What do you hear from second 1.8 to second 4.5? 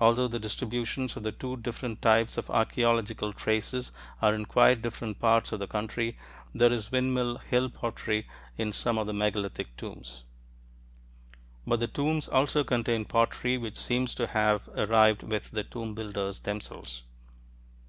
types of archeological traces are in